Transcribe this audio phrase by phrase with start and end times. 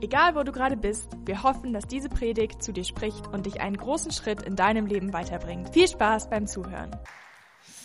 [0.00, 3.60] Egal wo du gerade bist, wir hoffen, dass diese Predigt zu dir spricht und dich
[3.60, 5.74] einen großen Schritt in deinem Leben weiterbringt.
[5.74, 6.96] Viel Spaß beim Zuhören.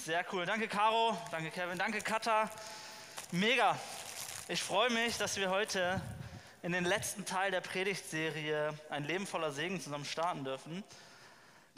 [0.05, 0.45] Sehr cool.
[0.45, 1.17] Danke, Caro.
[1.31, 1.79] Danke, Kevin.
[1.79, 2.51] Danke, Katha.
[3.31, 3.79] Mega.
[4.47, 5.99] Ich freue mich, dass wir heute
[6.61, 10.83] in den letzten Teil der Predigtserie Ein Leben voller Segen zusammen starten dürfen.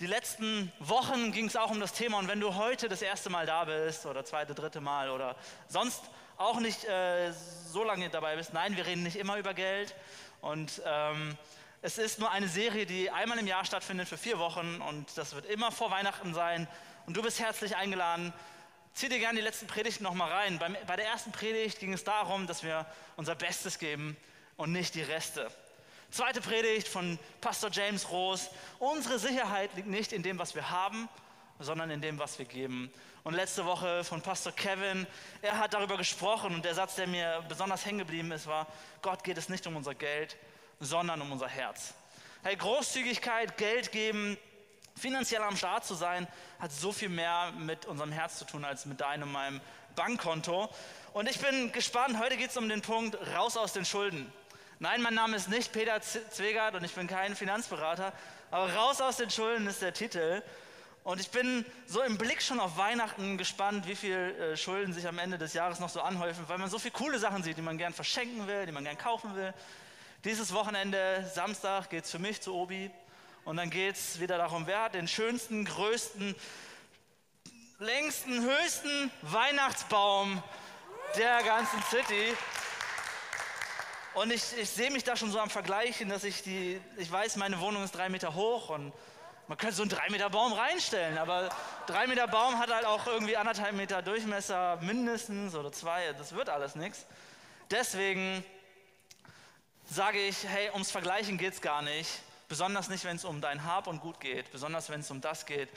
[0.02, 3.30] Die letzten Wochen ging es auch um das Thema und wenn du heute das erste
[3.30, 5.38] Mal da bist oder zweite, dritte Mal oder
[5.70, 6.04] sonst
[6.38, 7.32] auch nicht äh,
[7.72, 9.96] so lange dabei bist, nein, wir reden nicht immer über Geld,
[10.46, 11.36] und ähm,
[11.82, 15.34] es ist nur eine Serie, die einmal im Jahr stattfindet für vier Wochen und das
[15.34, 16.68] wird immer vor Weihnachten sein.
[17.08, 18.32] Und du bist herzlich eingeladen.
[18.94, 20.60] Zieh dir gerne die letzten Predigten nochmal rein.
[20.60, 24.16] Bei, bei der ersten Predigt ging es darum, dass wir unser Bestes geben
[24.56, 25.50] und nicht die Reste.
[26.12, 28.52] Zweite Predigt von Pastor James Roos.
[28.78, 31.10] Unsere Sicherheit liegt nicht in dem, was wir haben,
[31.60, 32.94] sondern in dem, was wir geben.
[33.26, 35.08] Und letzte Woche von Pastor Kevin,
[35.42, 38.68] er hat darüber gesprochen und der Satz, der mir besonders hängen geblieben ist, war,
[39.02, 40.38] Gott geht es nicht um unser Geld,
[40.80, 41.96] sondern um unser Herz.
[42.44, 44.38] Hey, Großzügigkeit, Geld geben,
[44.96, 46.28] finanziell am Start zu sein,
[46.60, 49.60] hat so viel mehr mit unserem Herz zu tun als mit deinem, meinem
[49.96, 50.70] Bankkonto.
[51.14, 54.32] Und ich bin gespannt, heute geht es um den Punkt raus aus den Schulden.
[54.78, 58.14] Nein, mein Name ist nicht Peter Zwegert und ich bin kein Finanzberater,
[58.52, 60.44] aber raus aus den Schulden ist der Titel.
[61.06, 65.08] Und ich bin so im Blick schon auf Weihnachten gespannt, wie viel äh, Schulden sich
[65.08, 67.62] am Ende des Jahres noch so anhäufen, weil man so viele coole Sachen sieht, die
[67.62, 69.54] man gern verschenken will, die man gern kaufen will.
[70.24, 72.90] Dieses Wochenende, Samstag, geht es für mich zu Obi.
[73.44, 76.36] Und dann geht es wieder darum, wer hat den schönsten, größten,
[77.78, 80.42] längsten, höchsten Weihnachtsbaum
[81.18, 82.34] der ganzen City.
[84.16, 87.36] Und ich, ich sehe mich da schon so am Vergleichen, dass ich die, ich weiß,
[87.36, 88.92] meine Wohnung ist drei Meter hoch und
[89.48, 91.50] man könnte so einen 3 Meter Baum reinstellen, aber
[91.88, 96.14] 3 Meter Baum hat halt auch irgendwie anderthalb Meter Durchmesser mindestens oder zwei.
[96.14, 97.06] Das wird alles nichts.
[97.70, 98.44] Deswegen
[99.86, 102.10] sage ich, hey, ums Vergleichen geht es gar nicht.
[102.48, 104.52] Besonders nicht, wenn es um dein Hab und Gut geht.
[104.52, 105.70] Besonders wenn es um das geht,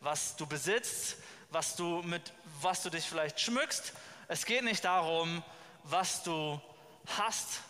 [0.00, 1.16] was du besitzt,
[1.50, 3.92] was du mit was du dich vielleicht schmückst.
[4.28, 5.42] Es geht nicht darum,
[5.84, 6.60] was du
[7.18, 7.60] hast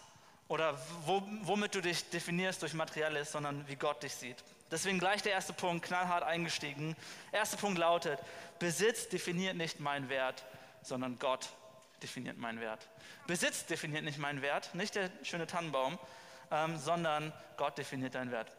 [0.49, 4.37] oder womit du dich definierst durch Materielles, sondern wie Gott dich sieht.
[4.73, 6.97] Deswegen gleich der erste Punkt, knallhart eingestiegen.
[7.31, 8.19] Erster Punkt lautet,
[8.59, 10.45] Besitz definiert nicht meinen Wert,
[10.83, 11.51] sondern Gott
[12.03, 12.89] definiert meinen Wert.
[13.27, 15.99] Besitz definiert nicht meinen Wert, nicht der schöne Tannenbaum,
[16.51, 18.51] ähm, sondern Gott definiert deinen Wert.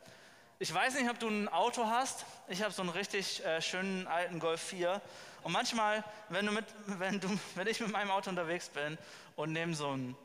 [0.59, 2.27] Ich weiß nicht, ob du ein Auto hast.
[2.47, 5.01] Ich habe so einen richtig äh, schönen alten Golf 4.
[5.41, 8.99] Und manchmal, wenn, du mit, wenn, du, wenn ich mit meinem Auto unterwegs bin
[9.35, 10.15] und nehme so ein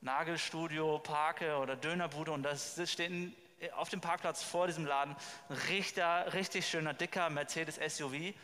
[0.00, 3.32] Nagelstudio parke oder Dönerbude und da steht ein
[3.72, 5.14] auf dem Parkplatz vor diesem Laden
[5.48, 8.34] ein richtig, richtig schöner, dicker Mercedes SUV,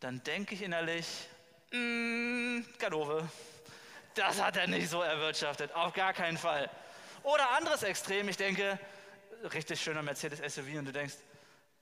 [0.00, 1.06] dann denke ich innerlich,
[1.70, 3.28] mm, Ganove,
[4.14, 6.68] das hat er nicht so erwirtschaftet, auf gar keinen Fall.
[7.22, 8.78] Oder anderes Extrem, ich denke,
[9.52, 11.14] richtig schöner Mercedes SUV und du denkst,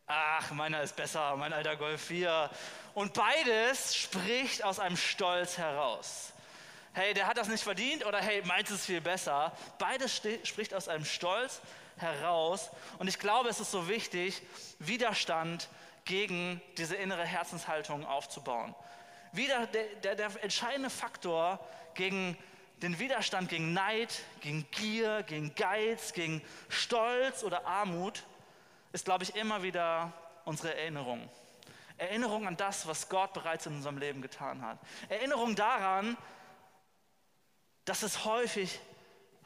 [0.06, 2.50] ach, meiner ist besser, mein alter Golf 4.
[2.94, 6.33] Und beides spricht aus einem Stolz heraus.
[6.93, 9.56] Hey, der hat das nicht verdient oder hey, meins ist viel besser.
[9.78, 11.60] Beides spricht aus einem Stolz
[12.00, 12.71] heraus.
[12.99, 14.43] Und ich glaube, es ist so wichtig,
[14.78, 15.69] Widerstand
[16.05, 18.75] gegen diese innere Herzenshaltung aufzubauen.
[19.33, 21.60] Wieder der, der, der entscheidende Faktor
[21.94, 22.37] gegen
[22.83, 28.25] den Widerstand gegen Neid, gegen Gier, gegen Geiz, gegen Stolz oder Armut
[28.93, 30.12] ist, glaube ich, immer wieder
[30.44, 31.28] unsere Erinnerung.
[31.99, 34.78] Erinnerung an das, was Gott bereits in unserem Leben getan hat.
[35.10, 36.16] Erinnerung daran,
[37.84, 38.81] dass es häufig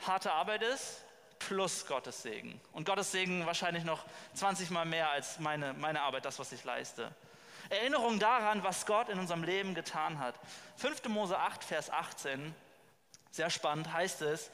[0.06, 1.03] harte Arbeit ist,
[1.38, 2.60] plus Gottes Segen.
[2.72, 6.64] Und Gottes Segen wahrscheinlich noch 20 Mal mehr als meine, meine Arbeit, das, was ich
[6.64, 7.14] leiste.
[7.70, 10.34] Erinnerung daran, was Gott in unserem Leben getan hat.
[10.76, 11.04] 5.
[11.08, 12.54] Mose 8, Vers 18,
[13.31, 14.50] sehr spannend, heißt es,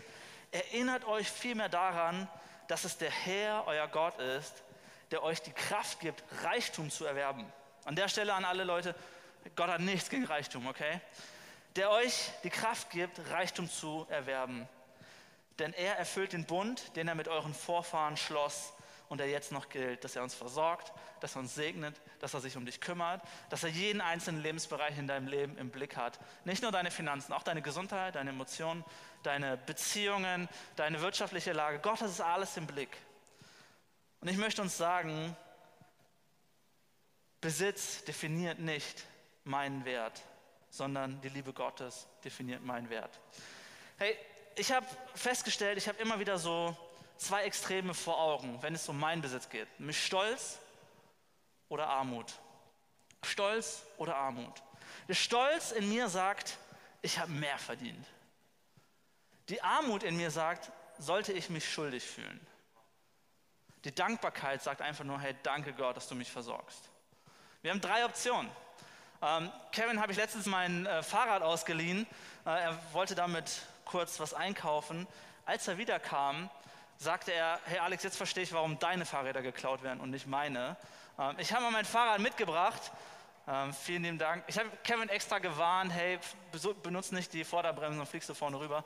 [0.52, 2.28] erinnert euch vielmehr daran,
[2.68, 4.62] dass es der Herr, euer Gott ist,
[5.10, 7.52] der euch die Kraft gibt, Reichtum zu erwerben.
[7.84, 8.94] An der Stelle an alle Leute,
[9.56, 11.00] Gott hat nichts gegen Reichtum, okay?
[11.76, 14.68] Der euch die Kraft gibt, Reichtum zu erwerben
[15.60, 18.72] denn er erfüllt den Bund, den er mit euren Vorfahren schloss
[19.08, 22.40] und der jetzt noch gilt, dass er uns versorgt, dass er uns segnet, dass er
[22.40, 23.20] sich um dich kümmert,
[23.50, 26.18] dass er jeden einzelnen Lebensbereich in deinem Leben im Blick hat.
[26.44, 28.84] Nicht nur deine Finanzen, auch deine Gesundheit, deine Emotionen,
[29.22, 31.80] deine Beziehungen, deine wirtschaftliche Lage.
[31.80, 32.96] Gott hat es alles im Blick.
[34.20, 35.36] Und ich möchte uns sagen,
[37.40, 39.04] Besitz definiert nicht
[39.44, 40.22] meinen Wert,
[40.70, 43.18] sondern die Liebe Gottes definiert meinen Wert.
[43.96, 44.16] Hey,
[44.56, 46.76] ich habe festgestellt, ich habe immer wieder so
[47.16, 49.68] zwei Extreme vor Augen, wenn es um meinen Besitz geht.
[49.78, 50.58] Mich Stolz
[51.68, 52.32] oder Armut.
[53.22, 54.62] Stolz oder Armut.
[55.08, 56.58] Der Stolz in mir sagt,
[57.02, 58.06] ich habe mehr verdient.
[59.48, 62.46] Die Armut in mir sagt, sollte ich mich schuldig fühlen.
[63.84, 66.90] Die Dankbarkeit sagt einfach nur, hey, danke Gott, dass du mich versorgst.
[67.62, 68.50] Wir haben drei Optionen.
[69.22, 72.06] Ähm, Kevin habe ich letztens mein äh, Fahrrad ausgeliehen.
[72.46, 75.06] Äh, er wollte damit kurz was einkaufen.
[75.44, 76.48] Als er wiederkam,
[76.96, 80.76] sagte er, hey Alex, jetzt verstehe ich, warum deine Fahrräder geklaut werden und nicht meine.
[81.18, 82.92] Ähm, ich habe mal mein Fahrrad mitgebracht.
[83.48, 84.44] Ähm, vielen lieben Dank.
[84.46, 86.18] Ich habe Kevin extra gewarnt, hey,
[86.82, 88.84] benutze nicht die Vorderbremse und fliegst du vorne rüber.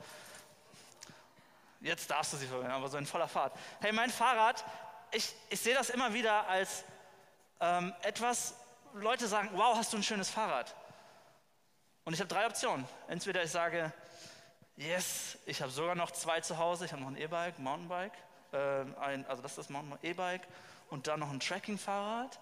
[1.81, 3.53] Jetzt darfst du sie verwenden, aber so in voller Fahrt.
[3.81, 4.65] Hey, mein Fahrrad,
[5.11, 6.83] ich, ich sehe das immer wieder als
[7.59, 8.55] ähm, etwas,
[8.95, 10.73] Leute sagen, wow, hast du ein schönes Fahrrad.
[12.05, 12.87] Und ich habe drei Optionen.
[13.07, 13.91] Entweder ich sage,
[14.77, 16.85] yes, ich habe sogar noch zwei zu Hause.
[16.85, 18.13] Ich habe noch ein E-Bike, Mountainbike,
[18.51, 18.57] äh,
[18.99, 20.47] ein, also das ist das E-Bike
[20.89, 22.39] und dann noch ein Tracking-Fahrrad.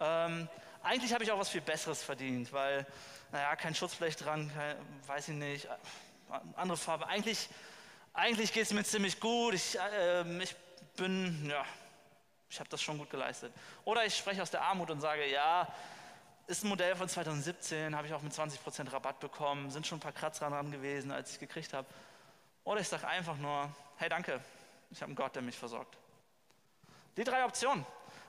[0.00, 0.48] Ähm,
[0.82, 2.86] eigentlich habe ich auch was viel Besseres verdient, weil,
[3.32, 5.68] naja, kein Schutzblech dran, kein, weiß ich nicht,
[6.54, 7.06] andere Farbe.
[7.06, 7.48] Eigentlich,
[8.12, 9.54] eigentlich geht es mir ziemlich gut.
[9.54, 10.54] Ich, äh, ich
[10.96, 11.64] bin, ja,
[12.48, 13.52] ich habe das schon gut geleistet.
[13.84, 15.66] Oder ich spreche aus der Armut und sage, ja,
[16.46, 20.00] ist ein Modell von 2017, habe ich auch mit 20% Rabatt bekommen, sind schon ein
[20.00, 21.86] paar Kratzer dran gewesen, als ich es gekriegt habe.
[22.64, 24.40] Oder ich sage einfach nur, hey danke,
[24.90, 25.96] ich habe einen Gott, der mich versorgt.
[27.16, 27.84] Die drei Optionen.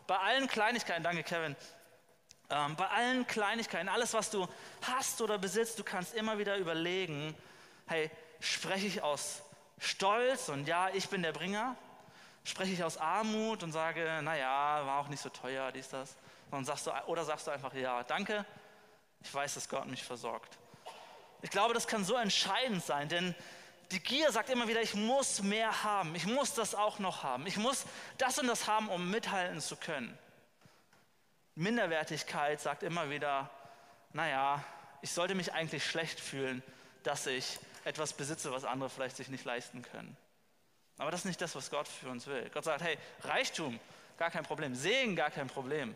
[0.08, 1.56] Bei allen Kleinigkeiten, danke Kevin,
[2.50, 4.48] ähm, bei allen Kleinigkeiten, alles was du
[4.81, 7.36] hast oder besitzt, du kannst immer wieder überlegen,
[7.88, 8.10] hey,
[8.40, 9.42] spreche ich aus
[9.80, 11.75] Stolz und ja, ich bin der Bringer?
[12.46, 16.16] Spreche ich aus Armut und sage, naja, war auch nicht so teuer, dies, das?
[16.51, 18.45] Und sagst du, oder sagst du einfach, ja, danke,
[19.21, 20.57] ich weiß, dass Gott mich versorgt.
[21.41, 23.35] Ich glaube, das kann so entscheidend sein, denn
[23.91, 27.47] die Gier sagt immer wieder, ich muss mehr haben, ich muss das auch noch haben,
[27.47, 27.85] ich muss
[28.17, 30.17] das und das haben, um mithalten zu können.
[31.55, 33.49] Minderwertigkeit sagt immer wieder,
[34.13, 34.63] naja,
[35.01, 36.63] ich sollte mich eigentlich schlecht fühlen,
[37.03, 40.17] dass ich etwas besitze, was andere vielleicht sich nicht leisten können.
[40.97, 42.49] Aber das ist nicht das, was Gott für uns will.
[42.53, 43.79] Gott sagt, hey, Reichtum,
[44.17, 45.95] gar kein Problem, Segen, gar kein Problem.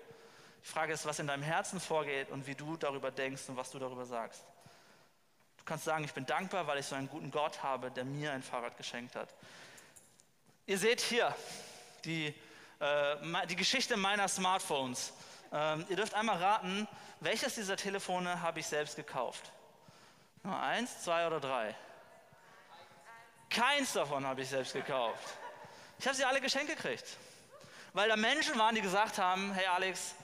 [0.64, 3.72] Die Frage ist, was in deinem Herzen vorgeht und wie du darüber denkst und was
[3.72, 4.44] du darüber sagst.
[5.58, 8.32] Du kannst sagen, ich bin dankbar, weil ich so einen guten Gott habe, der mir
[8.32, 9.30] ein Fahrrad geschenkt hat.
[10.66, 11.36] Ihr seht hier
[12.06, 12.34] die,
[12.80, 15.14] äh, die Geschichte meiner Smartphones.
[15.52, 16.88] Ähm, ihr dürft einmal raten,
[17.20, 19.52] welches dieser Telefone habe ich selbst gekauft?
[20.44, 21.76] Nur eins, zwei oder drei?
[23.50, 25.36] Keins davon habe ich selbst gekauft.
[26.00, 27.06] Ich habe sie alle geschenkt gekriegt.
[27.94, 30.16] Weil da Menschen waren, die gesagt haben, hey Alex,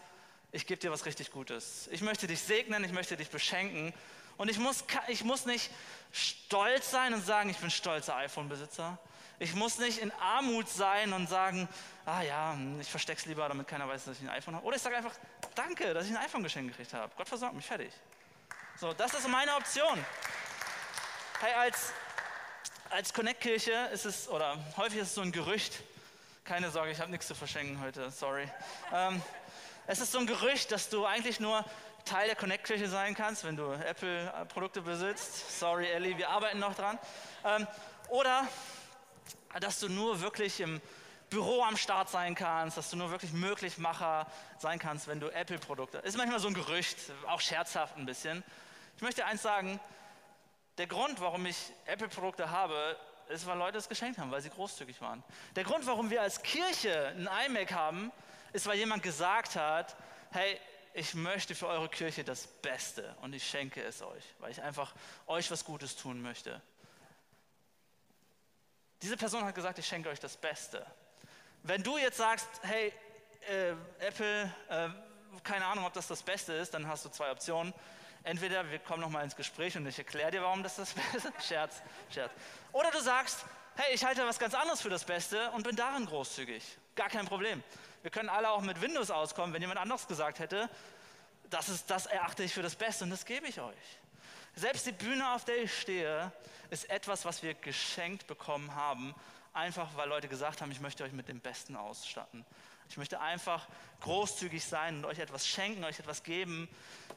[0.52, 1.88] ich gebe dir was richtig Gutes.
[1.92, 3.94] Ich möchte dich segnen, ich möchte dich beschenken.
[4.38, 5.72] Und ich muss, ich muss nicht
[6.12, 8.98] stolz sein und sagen, ich bin stolzer iPhone-Besitzer.
[9.40, 11.68] Ich muss nicht in Armut sein und sagen,
[12.06, 14.66] ah ja, ich verstecke es lieber, damit keiner weiß, dass ich ein iPhone habe.
[14.66, 15.14] Oder ich sage einfach,
[15.54, 17.12] danke, dass ich ein iPhone geschenkt gekriegt habe.
[17.16, 17.94] Gott versorgt mich, fertig.
[18.80, 20.04] So, das ist meine Option.
[21.40, 21.92] Hey, als,
[22.90, 25.84] als Connect-Kirche ist es, oder häufig ist es so ein Gerücht,
[26.44, 28.50] keine Sorge, ich habe nichts zu verschenken heute, sorry.
[28.92, 29.22] Ähm,
[29.88, 31.64] es ist so ein Gerücht, dass du eigentlich nur
[32.04, 35.60] Teil der Connect-Kirche sein kannst, wenn du Apple-Produkte besitzt.
[35.60, 37.00] Sorry, Ellie, wir arbeiten noch dran.
[37.46, 37.66] Ähm,
[38.10, 38.46] oder
[39.62, 40.82] dass du nur wirklich im
[41.30, 44.28] Büro am Start sein kannst, dass du nur wirklich Möglichmacher
[44.60, 46.00] sein kannst, wenn du Apple-Produkte.
[46.00, 48.44] Ist manchmal so ein Gerücht, auch scherzhaft ein bisschen.
[48.98, 49.80] Ich möchte eins sagen:
[50.78, 52.98] Der Grund, warum ich Apple-Produkte habe,
[53.30, 55.24] ist, weil Leute es geschenkt haben, weil sie großzügig waren.
[55.56, 58.12] Der Grund, warum wir als Kirche ein iMac haben,
[58.58, 59.96] ist, weil jemand gesagt hat,
[60.32, 60.60] hey,
[60.96, 64.96] ich möchte für eure Kirche das Beste und ich schenke es euch, weil ich einfach
[65.28, 66.60] euch was Gutes tun möchte.
[69.04, 70.84] Diese Person hat gesagt, ich schenke euch das Beste.
[71.62, 72.92] Wenn du jetzt sagst, hey,
[73.48, 74.90] äh, Apple, äh,
[75.44, 77.76] keine Ahnung, ob das das Beste ist, dann hast du zwei Optionen.
[78.24, 81.48] Entweder wir kommen nochmal ins Gespräch und ich erkläre dir, warum das das Beste ist.
[81.48, 82.32] Scherz, Scherz.
[82.72, 83.46] Oder du sagst,
[83.76, 86.64] hey, ich halte was ganz anderes für das Beste und bin darin großzügig.
[86.96, 87.64] Gar kein Problem.
[88.08, 90.70] Wir können alle auch mit Windows auskommen, wenn jemand anderes gesagt hätte,
[91.50, 94.00] das, ist, das erachte ich für das Beste und das gebe ich euch.
[94.56, 96.32] Selbst die Bühne, auf der ich stehe,
[96.70, 99.14] ist etwas, was wir geschenkt bekommen haben,
[99.52, 102.46] einfach weil Leute gesagt haben, ich möchte euch mit dem Besten ausstatten.
[102.90, 103.68] Ich möchte einfach
[104.00, 106.70] großzügig sein und euch etwas schenken, euch etwas geben,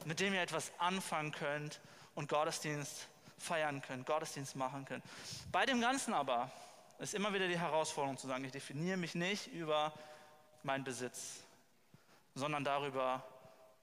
[0.07, 1.79] mit dem ihr etwas anfangen könnt
[2.17, 3.07] und Gottesdienst
[3.39, 5.05] feiern könnt, Gottesdienst machen könnt.
[5.53, 6.51] Bei dem Ganzen aber
[6.99, 9.93] ist immer wieder die Herausforderung zu sagen, ich definiere mich nicht über
[10.65, 11.43] meinen Besitz,
[12.35, 13.27] sondern darüber,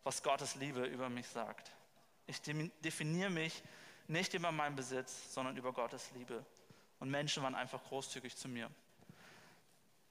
[0.04, 1.72] was Gottes Liebe über mich sagt.
[2.28, 3.64] Ich definiere mich
[4.08, 6.46] nicht über meinen Besitz, sondern über Gottes Liebe.
[7.00, 8.70] Und Menschen waren einfach großzügig zu mir.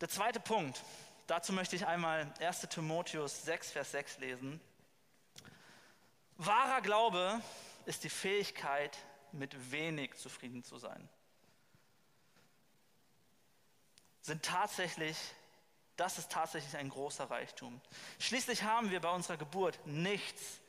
[0.01, 0.83] Der zweite Punkt,
[1.27, 4.61] dazu möchte ich einmal 1 Timotheus 6, Vers 6 lesen.
[6.37, 7.41] Wahrer Glaube
[7.87, 8.97] ist die Fähigkeit,
[9.33, 11.09] mit wenig zufrieden zu sein.
[14.21, 15.17] Sind tatsächlich,
[15.97, 17.81] das ist tatsächlich ein großer Reichtum.
[18.19, 20.61] Schließlich haben wir bei unserer Geburt nichts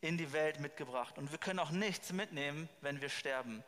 [0.00, 3.62] in die Welt mitgebracht und wir können auch nichts mitnehmen, wenn wir sterben.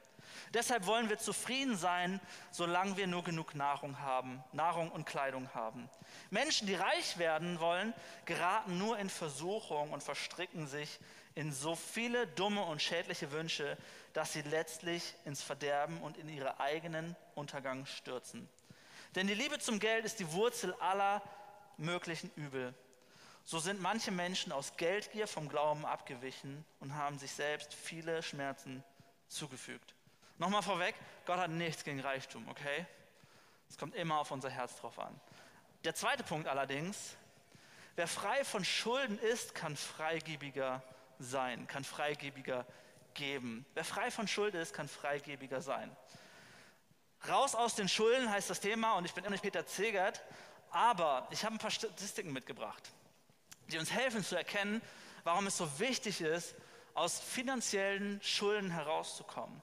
[0.55, 2.21] Deshalb wollen wir zufrieden sein,
[2.51, 5.89] solange wir nur genug Nahrung haben, Nahrung und Kleidung haben.
[6.31, 7.93] Menschen, die reich werden wollen,
[8.25, 11.01] geraten nur in Versuchung und verstricken sich
[11.35, 13.79] in so viele dumme und schädliche Wünsche,
[14.13, 18.49] dass sie letztlich ins Verderben und in ihre eigenen Untergang stürzen.
[19.14, 21.23] Denn die Liebe zum Geld ist die Wurzel aller
[21.76, 22.75] möglichen Übel.
[23.45, 28.85] So sind manche Menschen aus Geldgier vom Glauben abgewichen und haben sich selbst viele Schmerzen
[29.28, 29.95] zugefügt.
[30.38, 30.95] Nochmal vorweg,
[31.26, 32.87] Gott hat nichts gegen Reichtum, okay?
[33.69, 35.19] Es kommt immer auf unser Herz drauf an.
[35.85, 37.16] Der zweite Punkt allerdings,
[37.97, 40.83] wer frei von Schulden ist, kann freigebiger
[41.19, 42.66] sein, kann freigebiger
[43.14, 43.66] geben.
[43.75, 45.95] Wer frei von Schuld ist, kann freigebiger sein.
[47.29, 50.23] Raus aus den Schulden heißt das Thema und ich bin immer nicht Peter Zegert,
[50.71, 52.91] aber ich habe ein paar Statistiken mitgebracht,
[53.69, 54.83] die uns helfen zu erkennen,
[55.25, 56.55] warum es so wichtig ist,
[56.95, 59.62] aus finanziellen Schulden herauszukommen.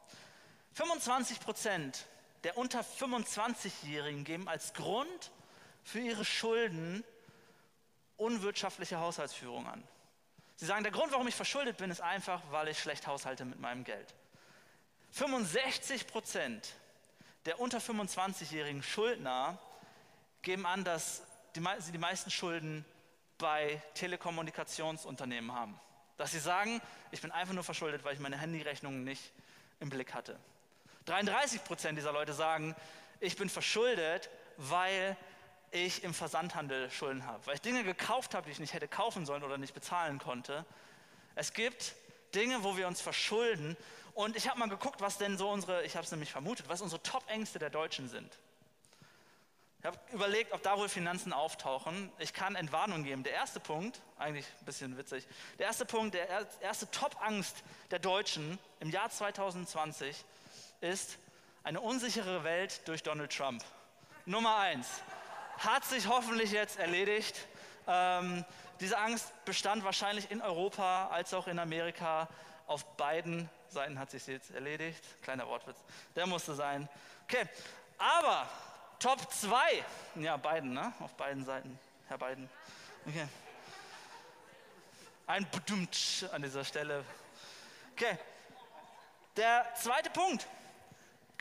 [0.74, 2.06] 25 Prozent
[2.44, 5.32] der unter 25-Jährigen geben als Grund
[5.84, 7.04] für ihre Schulden
[8.18, 9.84] unwirtschaftliche Haushaltsführung an.
[10.56, 13.60] Sie sagen, der Grund, warum ich verschuldet bin, ist einfach, weil ich schlecht haushalte mit
[13.60, 14.14] meinem Geld.
[15.12, 16.74] 65 Prozent
[17.46, 19.58] der unter 25-jährigen Schuldner
[20.42, 22.86] geben an, dass sie die meisten Schulden
[23.38, 25.80] bei Telekommunikationsunternehmen haben.
[26.18, 26.82] Dass sie sagen,
[27.12, 29.32] ich bin einfach nur verschuldet, weil ich meine Handyrechnungen nicht
[29.80, 30.38] im Blick hatte.
[31.06, 32.76] 33 Prozent dieser Leute sagen,
[33.20, 35.18] ich bin verschuldet, weil
[35.72, 39.26] ich im Versandhandel Schulden habe, weil ich Dinge gekauft habe, die ich nicht hätte kaufen
[39.26, 40.66] sollen oder nicht bezahlen konnte.
[41.36, 41.96] Es gibt
[42.36, 43.78] Dinge, wo wir uns verschulden.
[44.20, 46.82] Und ich habe mal geguckt, was denn so unsere, ich habe es nämlich vermutet, was
[46.82, 48.38] unsere Top-Ängste der Deutschen sind.
[49.80, 52.12] Ich habe überlegt, ob da wohl Finanzen auftauchen.
[52.20, 53.24] Ich kann Entwarnung geben.
[53.24, 55.26] Der erste Punkt, eigentlich ein bisschen witzig,
[55.58, 56.28] der erste Punkt, der
[56.60, 60.26] erste Top-Angst der Deutschen im Jahr 2020
[60.82, 61.18] ist
[61.64, 63.64] eine unsichere Welt durch Donald Trump.
[64.26, 65.02] Nummer eins.
[65.60, 67.48] Hat sich hoffentlich jetzt erledigt.
[67.88, 68.44] Ähm,
[68.82, 72.28] diese Angst bestand wahrscheinlich in Europa als auch in Amerika.
[72.70, 75.04] Auf beiden Seiten hat sich jetzt erledigt.
[75.24, 75.84] Kleiner Wortwitz,
[76.16, 76.88] der musste sein.
[77.24, 77.50] Okay,
[77.98, 78.48] aber
[79.00, 79.84] Top 2,
[80.16, 80.94] ja, beiden, ne?
[81.00, 82.48] Auf beiden Seiten, Herr Biden.
[83.08, 83.28] Okay.
[85.26, 87.04] Ein Bedummt an dieser Stelle.
[87.94, 88.20] Okay,
[89.36, 90.46] der zweite Punkt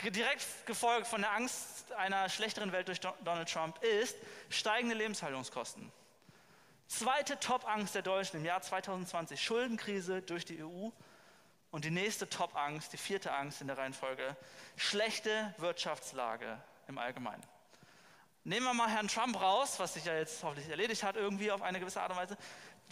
[0.02, 4.16] direkt gefolgt von der Angst einer schlechteren Welt durch Donald Trump, ist
[4.48, 5.92] steigende Lebenshaltungskosten.
[6.86, 10.88] Zweite Top-Angst der Deutschen im Jahr 2020, Schuldenkrise durch die EU.
[11.70, 14.36] Und die nächste Top-Angst, die vierte Angst in der Reihenfolge,
[14.76, 17.42] schlechte Wirtschaftslage im Allgemeinen.
[18.44, 21.60] Nehmen wir mal Herrn Trump raus, was sich ja jetzt hoffentlich erledigt hat, irgendwie auf
[21.60, 22.38] eine gewisse Art und Weise.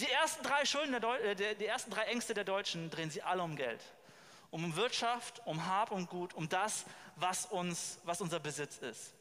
[0.01, 3.43] Die ersten drei, Schulden der äh, die ersten drei Ängste der Deutschen drehen sie alle
[3.43, 3.81] um Geld
[4.51, 6.85] um Wirtschaft, um Hab und Gut, um das,
[7.17, 9.13] was, uns, was unser Besitz ist.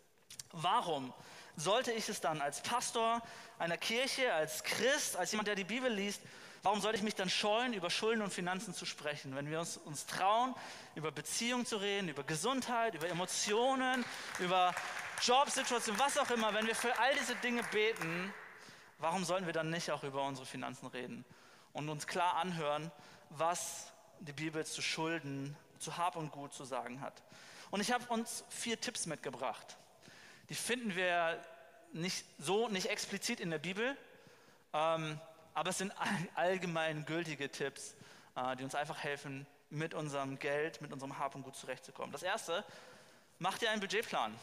[0.52, 1.14] Warum
[1.56, 3.22] sollte ich es dann als Pastor
[3.60, 6.22] einer Kirche, als Christ, als jemand, der die Bibel liest,
[6.64, 9.78] warum sollte ich mich dann scheuen, über Schulden und Finanzen zu sprechen, wenn wir uns,
[9.78, 10.56] uns trauen,
[10.96, 14.04] über Beziehungen zu reden, über Gesundheit, über Emotionen,
[14.40, 14.74] über
[15.22, 18.34] Jobsituationen, was auch immer, wenn wir für all diese Dinge beten,
[18.98, 21.24] warum sollten wir dann nicht auch über unsere Finanzen reden
[21.74, 22.92] und uns klar anhören,
[23.30, 27.22] was die Bibel zu Schulden, zu Hab und Gut zu sagen hat.
[27.70, 29.78] Und ich habe uns vier Tipps mitgebracht.
[30.50, 31.44] Die finden wir
[31.94, 33.98] nicht so, nicht explizit in der Bibel,
[34.74, 35.20] ähm,
[35.54, 35.94] aber es sind
[36.36, 37.96] allgemein gültige Tipps,
[38.36, 42.12] äh, die uns einfach helfen, mit unserem Geld, mit unserem Hab und Gut zurechtzukommen.
[42.12, 42.64] Das erste,
[43.40, 44.36] mach dir einen Budgetplan.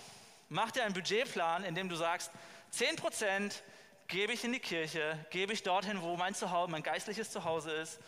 [0.48, 2.30] Mach dir einen Budgetplan, in dem du sagst,
[2.70, 3.62] 10 Prozent
[4.08, 7.98] gebe ich in die Kirche, gebe ich dorthin, wo mein Zuhause, mein geistliches Zuhause ist.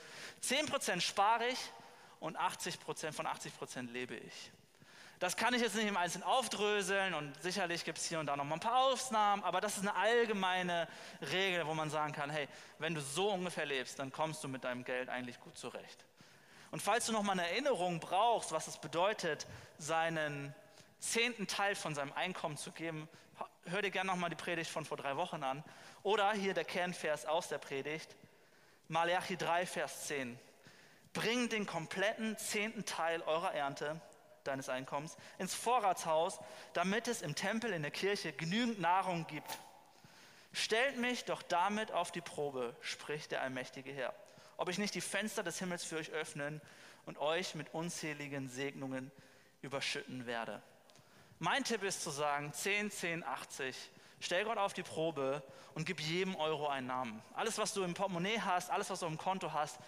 [0.43, 1.59] 10% spare ich
[2.21, 4.51] und 80% von 80% lebe ich.
[5.21, 8.37] Das kann ich jetzt nicht im Einzelnen aufdröseln und sicherlich gibt es hier und da
[8.37, 10.89] noch mal ein paar Ausnahmen, aber das ist eine allgemeine
[11.33, 14.65] Regel, wo man sagen kann, hey, wenn du so ungefähr lebst, dann kommst du mit
[14.65, 16.05] deinem Geld eigentlich gut zurecht.
[16.73, 19.47] Und falls du noch mal eine Erinnerung brauchst, was es bedeutet,
[19.79, 20.53] seinen
[20.99, 23.09] zehnten Teil von seinem Einkommen zu geben,
[23.67, 25.63] hör dir gerne noch mal die Predigt von vor drei Wochen an.
[26.03, 28.17] Oder hier der Kernvers aus der Predigt.
[28.89, 30.39] Malachi 3, Vers 10.
[31.13, 34.01] Bring den kompletten zehnten Teil eurer Ernte,
[34.45, 36.39] deines Einkommens, ins Vorratshaus,
[36.73, 39.59] damit es im Tempel, in der Kirche genügend Nahrung gibt.
[40.53, 44.15] Stellt mich doch damit auf die Probe, spricht der allmächtige Herr,
[44.57, 46.61] ob ich nicht die Fenster des Himmels für euch öffnen
[47.07, 49.11] und euch mit unzähligen Segnungen
[49.63, 50.63] überschütten werde.
[51.41, 53.77] Mein Tipp ist zu sagen, 10, 10, 80.
[54.21, 55.43] Stell Gott auf die Probe
[55.75, 57.23] und gib jedem Euro einen Namen.
[57.35, 59.79] Alles, was du im Portemonnaie hast, alles, was du im Konto hast,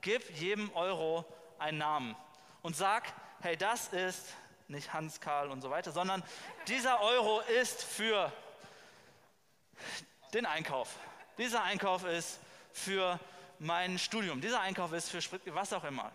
[0.00, 1.24] gib jedem Euro
[1.58, 2.16] einen Namen.
[2.62, 4.34] Und sag, hey, das ist
[4.68, 6.22] nicht Hans, Karl und so weiter, sondern
[6.66, 8.32] dieser Euro ist für
[10.34, 10.96] den Einkauf.
[11.38, 12.40] Dieser Einkauf ist
[12.72, 13.20] für
[13.58, 14.40] mein Studium.
[14.40, 16.10] Dieser Einkauf ist für Sprit, was auch immer.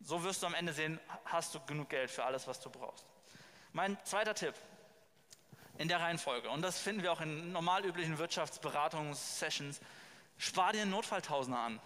[0.00, 3.06] So wirst du am Ende sehen, hast du genug Geld für alles, was du brauchst.
[3.72, 4.54] Mein zweiter Tipp
[5.78, 9.80] in der Reihenfolge, und das finden wir auch in normal üblichen Wirtschaftsberatungssessions,
[10.38, 11.80] spar dir einen Notfalltausender an.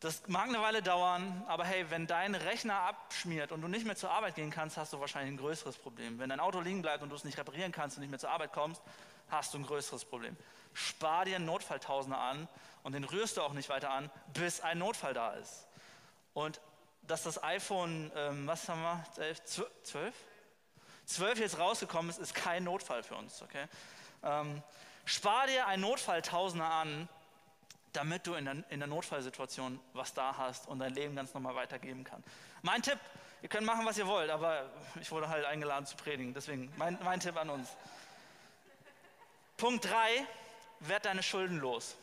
[0.00, 3.96] Das mag eine Weile dauern, aber hey, wenn dein Rechner abschmiert und du nicht mehr
[3.96, 6.18] zur Arbeit gehen kannst, hast du wahrscheinlich ein größeres Problem.
[6.18, 8.30] Wenn dein Auto liegen bleibt und du es nicht reparieren kannst und nicht mehr zur
[8.30, 8.82] Arbeit kommst,
[9.30, 10.36] hast du ein größeres Problem.
[10.74, 12.46] Spar dir einen Notfalltausender an
[12.82, 15.66] und den rührst du auch nicht weiter an, bis ein Notfall da ist.
[16.34, 16.60] Und
[17.06, 19.44] dass das iPhone, ähm, was haben wir, 11,
[19.82, 20.14] 12?
[21.06, 23.40] 12 jetzt rausgekommen ist, ist kein Notfall für uns.
[23.40, 23.64] Okay?
[24.22, 24.62] Ähm,
[25.06, 27.08] spar dir einen Notfalltausender an,
[27.96, 31.54] damit du in der, in der Notfallsituation was da hast und dein Leben ganz normal
[31.54, 32.22] weitergeben kann.
[32.62, 32.98] Mein Tipp,
[33.42, 36.98] ihr könnt machen, was ihr wollt, aber ich wurde halt eingeladen zu predigen, deswegen mein,
[37.02, 37.70] mein Tipp an uns.
[39.56, 40.26] Punkt 3,
[40.80, 41.96] werd deine Schulden los.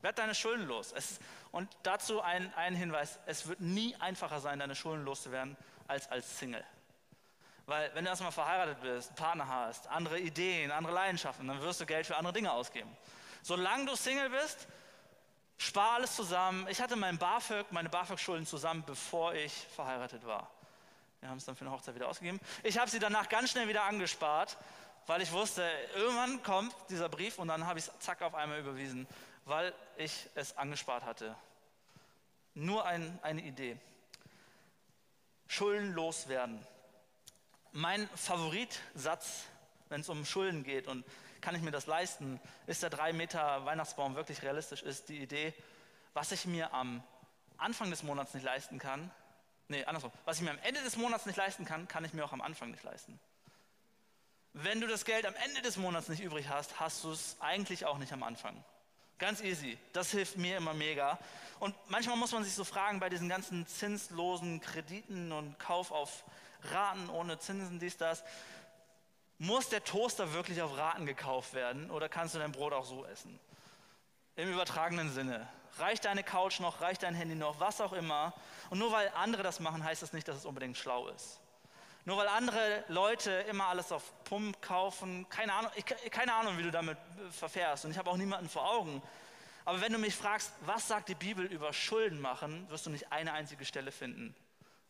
[0.00, 0.92] Werd deine Schulden los.
[0.92, 1.18] Es,
[1.50, 5.56] und dazu ein, ein Hinweis, es wird nie einfacher sein, deine Schulden loszuwerden,
[5.88, 6.64] als als Single.
[7.66, 11.80] Weil wenn du erstmal verheiratet bist, einen Partner hast, andere Ideen, andere Leidenschaften, dann wirst
[11.80, 12.88] du Geld für andere Dinge ausgeben.
[13.42, 14.66] Solange du Single bist,
[15.58, 16.66] spar alles zusammen.
[16.68, 20.50] Ich hatte mein BAföG, meine BAföG-Schulden zusammen, bevor ich verheiratet war.
[21.20, 22.40] Wir haben es dann für eine Hochzeit wieder ausgegeben.
[22.62, 24.56] Ich habe sie danach ganz schnell wieder angespart,
[25.06, 28.60] weil ich wusste, irgendwann kommt dieser Brief und dann habe ich es zack auf einmal
[28.60, 29.06] überwiesen,
[29.44, 31.34] weil ich es angespart hatte.
[32.54, 33.76] Nur ein, eine Idee.
[35.48, 36.64] Schulden loswerden.
[37.72, 39.44] Mein Favoritsatz,
[39.88, 41.04] wenn es um Schulden geht und
[41.40, 42.40] kann ich mir das leisten?
[42.66, 44.82] Ist der drei Meter Weihnachtsbaum wirklich realistisch?
[44.82, 45.54] Ist die Idee,
[46.14, 47.02] was ich mir am
[47.56, 49.10] Anfang des Monats nicht leisten kann,
[49.68, 52.24] nee, andersrum, was ich mir am Ende des Monats nicht leisten kann, kann ich mir
[52.24, 53.18] auch am Anfang nicht leisten.
[54.52, 57.84] Wenn du das Geld am Ende des Monats nicht übrig hast, hast du es eigentlich
[57.84, 58.64] auch nicht am Anfang.
[59.18, 59.76] Ganz easy.
[59.92, 61.18] Das hilft mir immer mega.
[61.58, 66.24] Und manchmal muss man sich so fragen bei diesen ganzen zinslosen Krediten und Kauf auf
[66.62, 68.24] Raten ohne Zinsen, dies, das.
[69.38, 73.04] Muss der Toaster wirklich auf Raten gekauft werden oder kannst du dein Brot auch so
[73.06, 73.38] essen?
[74.34, 75.48] Im übertragenen Sinne.
[75.78, 78.34] Reicht deine Couch noch, reicht dein Handy noch, was auch immer.
[78.70, 81.40] Und nur weil andere das machen, heißt das nicht, dass es unbedingt schlau ist.
[82.04, 86.62] Nur weil andere Leute immer alles auf Pump kaufen, keine Ahnung, ich, keine Ahnung, wie
[86.62, 86.98] du damit
[87.30, 87.84] verfährst.
[87.84, 89.02] Und ich habe auch niemanden vor Augen.
[89.64, 93.12] Aber wenn du mich fragst, was sagt die Bibel über Schulden machen, wirst du nicht
[93.12, 94.34] eine einzige Stelle finden,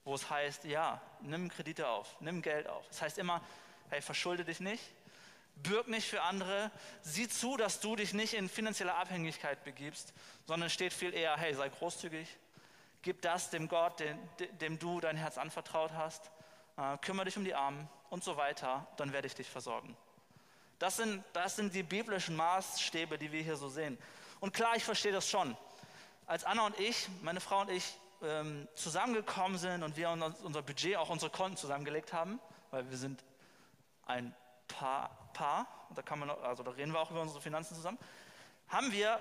[0.04, 2.86] wo es heißt, ja, nimm Kredite auf, nimm Geld auf.
[2.86, 3.42] Das heißt immer,
[3.90, 4.82] hey, verschulde dich nicht,
[5.56, 6.70] bürg nicht für andere,
[7.02, 10.12] sieh zu, dass du dich nicht in finanzielle Abhängigkeit begibst,
[10.46, 12.28] sondern steht viel eher, hey, sei großzügig,
[13.02, 14.18] gib das dem Gott, dem,
[14.60, 16.30] dem du dein Herz anvertraut hast,
[16.76, 19.96] äh, kümmere dich um die Armen und so weiter, dann werde ich dich versorgen.
[20.78, 23.98] Das sind, das sind die biblischen Maßstäbe, die wir hier so sehen.
[24.40, 25.56] Und klar, ich verstehe das schon.
[26.26, 30.10] Als Anna und ich, meine Frau und ich, ähm, zusammengekommen sind und wir
[30.42, 32.38] unser Budget, auch unsere Konten zusammengelegt haben,
[32.70, 33.24] weil wir sind
[34.08, 34.34] ein
[34.66, 37.98] Paar, Paar da kann man, also da reden wir auch über unsere Finanzen zusammen,
[38.68, 39.20] haben wir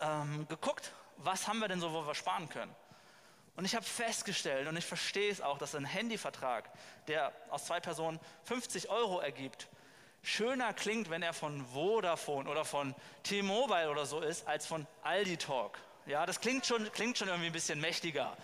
[0.00, 2.74] ähm, geguckt, was haben wir denn so, wo wir sparen können.
[3.56, 6.70] Und ich habe festgestellt, und ich verstehe es auch, dass ein Handyvertrag,
[7.08, 9.68] der aus zwei Personen 50 Euro ergibt,
[10.22, 15.36] schöner klingt, wenn er von Vodafone oder von T-Mobile oder so ist, als von Aldi
[15.36, 15.78] Talk.
[16.06, 18.36] Ja, das klingt schon, klingt schon irgendwie ein bisschen mächtiger.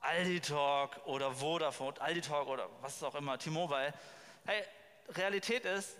[0.00, 3.92] Aldi Talk oder Vodafone, Aldi Talk oder was auch immer, T-Mobile.
[4.48, 4.62] Hey,
[5.08, 5.96] Realität ist,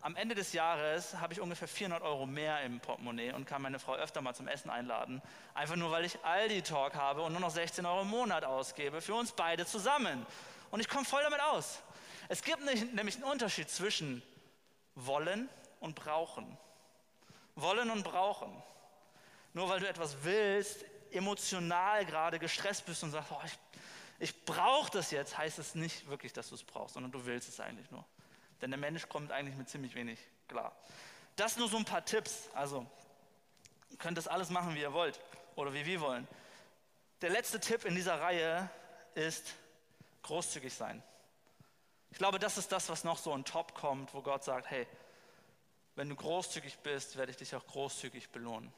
[0.00, 3.78] am Ende des Jahres habe ich ungefähr 400 Euro mehr im Portemonnaie und kann meine
[3.78, 5.20] Frau öfter mal zum Essen einladen.
[5.52, 9.02] Einfach nur, weil ich Aldi Talk habe und nur noch 16 Euro im Monat ausgebe
[9.02, 10.24] für uns beide zusammen.
[10.70, 11.80] Und ich komme voll damit aus.
[12.30, 14.22] Es gibt nämlich einen Unterschied zwischen
[14.94, 16.56] wollen und brauchen.
[17.54, 18.50] Wollen und brauchen.
[19.52, 23.58] Nur weil du etwas willst, emotional gerade gestresst bist und sagst, oh, ich
[24.20, 27.48] ich brauche das jetzt, heißt es nicht wirklich, dass du es brauchst, sondern du willst
[27.48, 28.04] es eigentlich nur.
[28.60, 30.76] Denn der Mensch kommt eigentlich mit ziemlich wenig klar.
[31.36, 32.50] Das nur so ein paar Tipps.
[32.52, 32.86] Also
[33.98, 35.18] könnt das alles machen, wie ihr wollt
[35.56, 36.28] oder wie wir wollen.
[37.22, 38.68] Der letzte Tipp in dieser Reihe
[39.14, 39.54] ist
[40.22, 41.02] großzügig sein.
[42.10, 44.86] Ich glaube, das ist das, was noch so on top kommt, wo Gott sagt, hey,
[45.96, 48.70] wenn du großzügig bist, werde ich dich auch großzügig belohnen.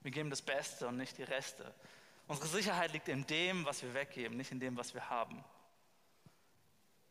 [0.00, 1.74] Wir geben das Beste und nicht die Reste.
[2.28, 5.42] Unsere Sicherheit liegt in dem, was wir weggeben, nicht in dem, was wir haben.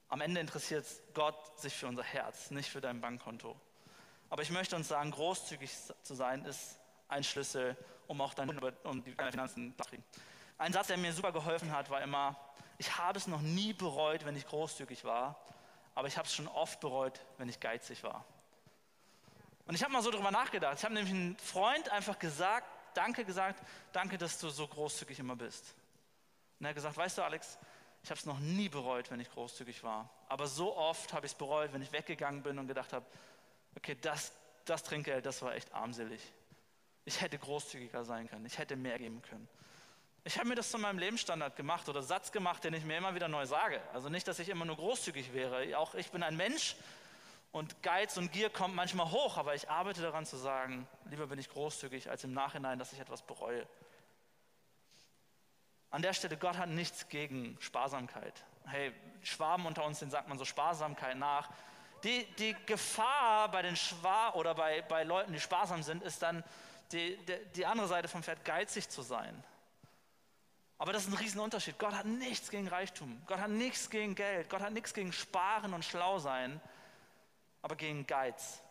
[0.09, 3.59] Am Ende interessiert Gott sich für unser Herz, nicht für dein Bankkonto.
[4.29, 5.71] Aber ich möchte uns sagen, großzügig
[6.03, 7.75] zu sein ist ein Schlüssel,
[8.05, 8.53] um auch deine
[8.83, 10.03] um Finanzen zu kriegen.
[10.59, 12.39] Ein Satz, der mir super geholfen hat, war immer,
[12.77, 15.41] ich habe es noch nie bereut, wenn ich großzügig war,
[15.95, 18.23] aber ich habe es schon oft bereut, wenn ich geizig war.
[19.65, 20.77] Und ich habe mal so darüber nachgedacht.
[20.77, 25.35] Ich habe nämlich einem Freund einfach gesagt, danke gesagt, danke, dass du so großzügig immer
[25.35, 25.75] bist.
[26.59, 27.57] Und er hat gesagt, weißt du Alex,
[28.03, 30.09] ich habe es noch nie bereut, wenn ich großzügig war.
[30.27, 33.05] Aber so oft habe ich es bereut, wenn ich weggegangen bin und gedacht habe,
[33.75, 34.31] okay, das,
[34.65, 36.21] das Trinkgeld, das war echt armselig.
[37.05, 39.47] Ich hätte großzügiger sein können, ich hätte mehr geben können.
[40.23, 43.15] Ich habe mir das zu meinem Lebensstandard gemacht oder Satz gemacht, den ich mir immer
[43.15, 43.79] wieder neu sage.
[43.93, 45.77] Also nicht, dass ich immer nur großzügig wäre.
[45.77, 46.75] Auch ich bin ein Mensch
[47.51, 51.39] und Geiz und Gier kommt manchmal hoch, aber ich arbeite daran zu sagen, lieber bin
[51.39, 53.67] ich großzügig, als im Nachhinein, dass ich etwas bereue.
[55.89, 58.43] An der Stelle, Gott hat nichts gegen Sparsamkeit.
[58.65, 61.49] Hey, Schwaben unter uns, den sagt man so Sparsamkeit nach.
[62.03, 66.43] Die, die Gefahr bei den Schwar oder bei, bei Leuten, die sparsam sind, ist dann
[66.91, 69.43] die, die, die andere Seite vom Pferd, geizig zu sein.
[70.77, 71.79] Aber das ist ein Riesenunterschied.
[71.79, 73.19] Gott hat nichts gegen Reichtum.
[73.25, 74.49] Gott hat nichts gegen Geld.
[74.49, 76.61] Gott hat nichts gegen Sparen und Schlausein,
[77.61, 78.61] aber gegen Geiz.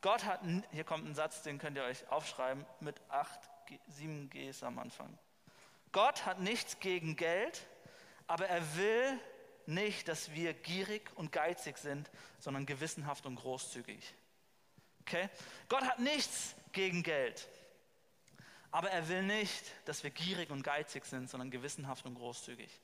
[0.00, 0.40] Gott hat,
[0.72, 3.40] hier kommt ein Satz, den könnt ihr euch aufschreiben, mit acht,
[3.86, 5.16] sieben Gs am Anfang.
[5.92, 7.66] Gott hat nichts gegen Geld,
[8.26, 9.20] aber er will
[9.66, 14.14] nicht, dass wir gierig und geizig sind, sondern gewissenhaft und großzügig.
[15.02, 15.28] Okay?
[15.68, 17.48] Gott hat nichts gegen Geld,
[18.70, 22.80] aber er will nicht, dass wir gierig und geizig sind, sondern gewissenhaft und großzügig.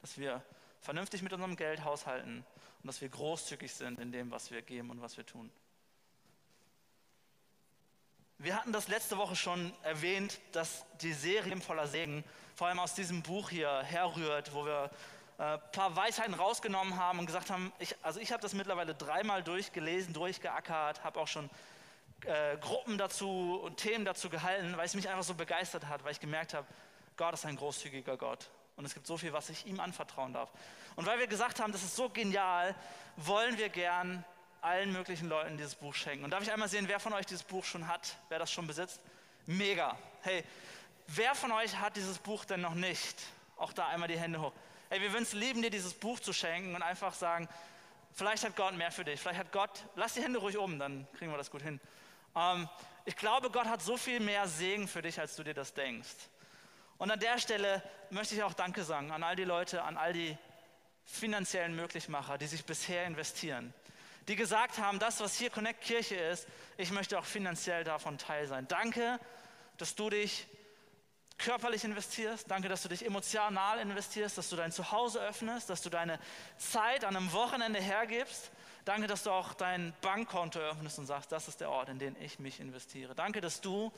[0.00, 0.44] Dass wir
[0.80, 2.44] vernünftig mit unserem Geld haushalten
[2.82, 5.50] und dass wir großzügig sind in dem, was wir geben und was wir tun.
[8.38, 12.94] Wir hatten das letzte Woche schon erwähnt, dass die Serie voller Segen vor allem aus
[12.94, 14.90] diesem Buch hier herrührt, wo wir
[15.36, 18.94] ein äh, paar Weisheiten rausgenommen haben und gesagt haben, ich, also ich habe das mittlerweile
[18.94, 21.50] dreimal durchgelesen, durchgeackert, habe auch schon
[22.24, 26.12] äh, Gruppen dazu und Themen dazu gehalten, weil es mich einfach so begeistert hat, weil
[26.12, 26.66] ich gemerkt habe,
[27.16, 28.50] Gott ist ein großzügiger Gott.
[28.80, 30.50] Und es gibt so viel, was ich ihm anvertrauen darf.
[30.96, 32.74] Und weil wir gesagt haben, das ist so genial,
[33.18, 34.24] wollen wir gern
[34.62, 36.24] allen möglichen Leuten dieses Buch schenken.
[36.24, 38.66] Und darf ich einmal sehen, wer von euch dieses Buch schon hat, wer das schon
[38.66, 39.02] besitzt?
[39.44, 39.98] Mega.
[40.22, 40.44] Hey,
[41.08, 43.20] wer von euch hat dieses Buch denn noch nicht?
[43.58, 44.54] Auch da einmal die Hände hoch.
[44.88, 47.50] Hey, wir würden es lieben, dir dieses Buch zu schenken und einfach sagen,
[48.14, 49.20] vielleicht hat Gott mehr für dich.
[49.20, 51.78] Vielleicht hat Gott, lass die Hände ruhig oben, dann kriegen wir das gut hin.
[52.34, 52.66] Ähm,
[53.04, 56.30] ich glaube, Gott hat so viel mehr Segen für dich, als du dir das denkst.
[57.00, 60.12] Und an der Stelle möchte ich auch Danke sagen an all die Leute, an all
[60.12, 60.38] die
[61.04, 63.74] finanziellen Möglichmacher, die sich bisher investieren
[64.30, 68.46] die gesagt haben, das, was hier Connect Kirche ist, ich möchte auch finanziell davon teil
[68.46, 68.68] sein.
[68.68, 69.18] Danke,
[69.76, 70.46] dass du dich
[71.36, 72.48] körperlich investierst.
[72.48, 76.20] Danke, dass du dich emotional investierst, dass du dein Zuhause öffnest, dass du deine
[76.58, 78.52] Zeit an einem Wochenende hergibst.
[78.84, 82.14] Danke, dass du auch dein Bankkonto öffnest und sagst, das ist der Ort, in den
[82.20, 83.16] ich mich investiere.
[83.16, 83.90] Danke, dass du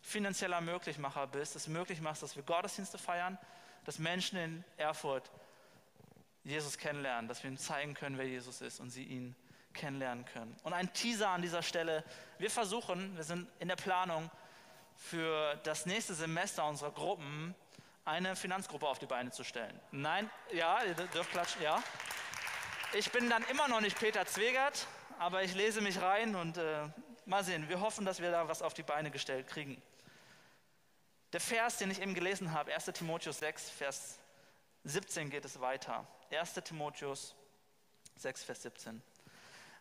[0.00, 3.38] finanzieller Möglichmacher bist, es möglich machst, dass wir Gottesdienste feiern,
[3.84, 5.30] dass Menschen in Erfurt
[6.44, 9.34] Jesus kennenlernen, dass wir ihnen zeigen können, wer Jesus ist und sie ihn
[9.74, 10.56] kennenlernen können.
[10.62, 12.04] Und ein Teaser an dieser Stelle.
[12.38, 14.30] Wir versuchen, wir sind in der Planung
[14.96, 17.54] für das nächste Semester unserer Gruppen
[18.04, 19.78] eine Finanzgruppe auf die Beine zu stellen.
[19.92, 21.82] Nein, ja, ihr dürft klatschen, ja.
[22.94, 24.86] Ich bin dann immer noch nicht Peter Zwegert,
[25.18, 26.88] aber ich lese mich rein und äh,
[27.28, 27.68] mal sehen.
[27.68, 29.80] Wir hoffen, dass wir da was auf die Beine gestellt kriegen.
[31.32, 34.18] Der Vers, den ich eben gelesen habe, 1 Timotheus 6, Vers
[34.84, 36.06] 17 geht es weiter.
[36.30, 37.34] 1 Timotheus
[38.16, 39.02] 6, Vers 17.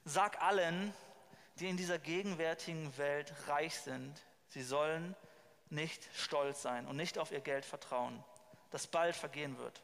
[0.03, 0.93] Sag allen,
[1.59, 4.13] die in dieser gegenwärtigen Welt reich sind,
[4.49, 5.15] sie sollen
[5.69, 8.23] nicht stolz sein und nicht auf ihr Geld vertrauen,
[8.71, 9.81] das bald vergehen wird.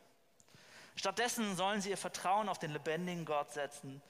[0.96, 4.02] Stattdessen sollen sie ihr Vertrauen auf den lebendigen Gott setzen,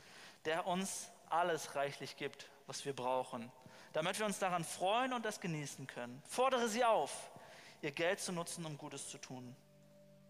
[0.46, 3.52] der uns alles reichlich gibt, was wir brauchen,
[3.94, 6.22] damit wir uns daran freuen und es genießen können.
[6.28, 7.32] Fordere sie auf,
[7.82, 9.56] ihr Geld zu nutzen, um Gutes zu tun.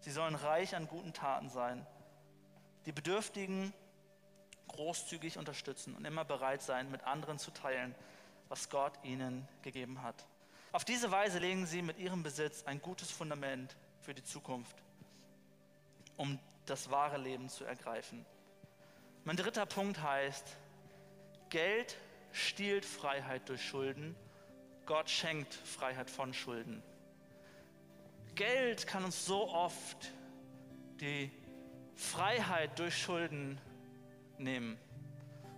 [0.00, 1.86] Sie sollen reich an guten Taten sein,
[2.86, 3.72] die Bedürftigen
[4.68, 7.94] großzügig unterstützen und immer bereit sein, mit anderen zu teilen,
[8.48, 10.26] was Gott ihnen gegeben hat.
[10.72, 14.76] Auf diese Weise legen sie mit ihrem Besitz ein gutes Fundament für die Zukunft,
[16.16, 18.26] um das wahre Leben zu ergreifen.
[19.24, 20.44] Mein dritter Punkt heißt,
[21.48, 21.96] Geld
[22.34, 24.14] stiehlt Freiheit durch Schulden
[24.86, 26.82] Gott schenkt Freiheit von Schulden.
[28.34, 30.12] Geld kann uns so oft
[31.00, 31.30] die
[31.94, 33.58] Freiheit durch Schulden
[34.36, 34.76] nehmen.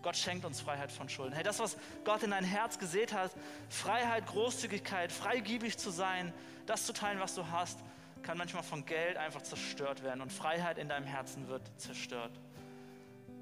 [0.02, 1.34] Gott schenkt uns Freiheit von Schulden.
[1.34, 3.32] Hey, das, was Gott in dein Herz gesät hat,
[3.68, 6.32] Freiheit, Großzügigkeit, freigiebig zu sein,
[6.66, 7.80] das zu teilen, was du hast,
[8.22, 12.38] kann manchmal von Geld einfach zerstört werden und Freiheit in deinem Herzen wird zerstört.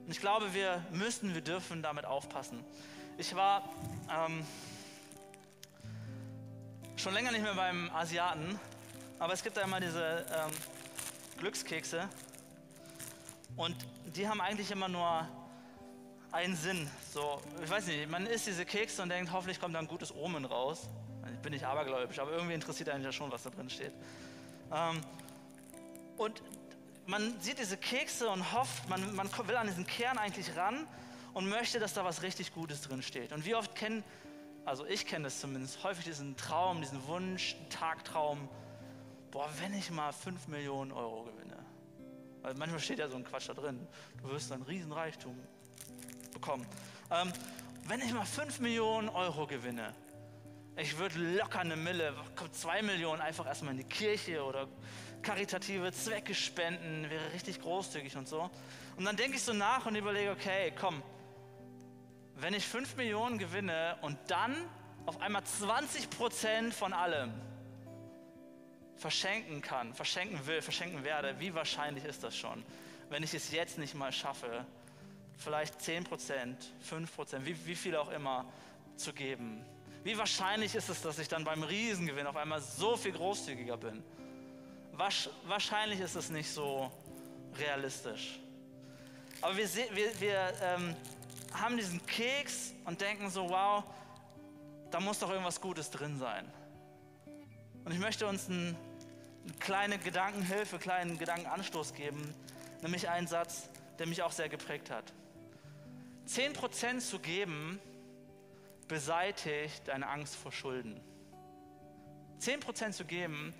[0.06, 2.64] Und ich glaube, wir müssen, wir dürfen damit aufpassen.
[3.16, 3.62] Ich war
[4.10, 4.44] ähm,
[6.96, 8.58] schon länger nicht mehr beim Asiaten,
[9.20, 10.50] aber es gibt da immer diese ähm,
[11.38, 12.08] Glückskekse
[13.54, 13.76] und
[14.16, 15.28] die haben eigentlich immer nur
[16.32, 16.90] einen Sinn.
[17.12, 20.12] So, ich weiß nicht, man isst diese Kekse und denkt, hoffentlich kommt da ein gutes
[20.12, 20.88] Omen raus.
[21.32, 23.92] Ich bin nicht abergläubisch, aber irgendwie interessiert einen ja schon, was da drin steht.
[24.72, 25.00] Ähm,
[26.16, 26.42] und
[27.06, 30.88] man sieht diese Kekse und hofft, man, man will an diesen Kern eigentlich ran
[31.34, 33.32] und möchte, dass da was richtig Gutes drin steht.
[33.32, 34.02] Und wie oft kennen,
[34.64, 38.48] also ich kenne das zumindest, häufig diesen Traum, diesen Wunsch, Tagtraum,
[39.30, 41.58] boah, wenn ich mal 5 Millionen Euro gewinne.
[42.42, 43.86] Weil manchmal steht ja so ein Quatsch da drin,
[44.22, 45.36] du wirst ein Riesenreichtum
[46.32, 46.66] bekommen.
[47.10, 47.32] Ähm,
[47.88, 49.92] wenn ich mal 5 Millionen Euro gewinne,
[50.76, 52.14] ich würde locker eine Mille,
[52.52, 54.66] zwei Millionen einfach erstmal in die Kirche oder
[55.22, 58.50] karitative Zwecke spenden, wäre richtig großzügig und so.
[58.96, 61.02] Und dann denke ich so nach und überlege, okay, komm,
[62.36, 64.54] wenn ich 5 Millionen gewinne und dann
[65.06, 67.32] auf einmal 20 Prozent von allem
[68.96, 72.64] verschenken kann, verschenken will, verschenken werde, wie wahrscheinlich ist das schon,
[73.10, 74.64] wenn ich es jetzt nicht mal schaffe,
[75.36, 78.46] vielleicht 10 Prozent, 5 Prozent, wie, wie viel auch immer
[78.96, 79.64] zu geben?
[80.04, 84.02] Wie wahrscheinlich ist es, dass ich dann beim Riesengewinn auf einmal so viel großzügiger bin?
[84.92, 86.90] Wahrscheinlich ist es nicht so
[87.58, 88.38] realistisch.
[89.40, 90.94] Aber wir, wir, wir ähm,
[91.54, 93.84] haben diesen Keks und denken so, wow,
[94.90, 96.50] da muss doch irgendwas Gutes drin sein.
[97.84, 98.76] Und ich möchte uns einen,
[99.44, 102.34] eine kleine Gedankenhilfe, einen kleinen Gedankenanstoß geben,
[102.82, 105.12] nämlich einen Satz, der mich auch sehr geprägt hat.
[106.28, 107.78] 10% zu geben,
[108.88, 111.00] beseitigt deine Angst vor Schulden.
[112.40, 113.54] 10% zu geben,